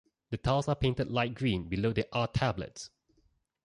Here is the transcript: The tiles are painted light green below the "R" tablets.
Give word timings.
The 0.31 0.37
tiles 0.37 0.67
are 0.67 0.73
painted 0.75 1.11
light 1.11 1.35
green 1.35 1.69
below 1.69 1.93
the 1.93 2.07
"R" 2.11 2.27
tablets. 2.27 2.89